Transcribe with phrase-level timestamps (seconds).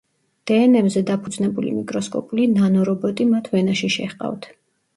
[0.51, 4.53] დე-ენ-ემზე დაფუძნებული მიკროსკოპული ნანო-რობოტი მათ ვენაში შეჰყავთ.